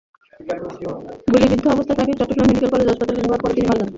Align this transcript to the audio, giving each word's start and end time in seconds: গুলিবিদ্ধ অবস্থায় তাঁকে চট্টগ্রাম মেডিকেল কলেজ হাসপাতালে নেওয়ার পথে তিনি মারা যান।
গুলিবিদ্ধ 1.27 1.65
অবস্থায় 1.67 1.97
তাঁকে 1.99 2.13
চট্টগ্রাম 2.19 2.47
মেডিকেল 2.47 2.69
কলেজ 2.71 2.87
হাসপাতালে 2.89 3.19
নেওয়ার 3.19 3.41
পথে 3.41 3.55
তিনি 3.55 3.67
মারা 3.67 3.79
যান। 3.79 3.89